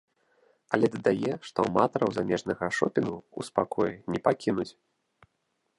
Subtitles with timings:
[0.77, 4.69] Але дадае, што аматараў замежнага шопінгу ў спакоі не пакінуць.